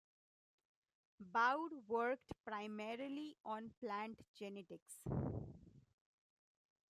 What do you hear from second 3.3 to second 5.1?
on plant genetics.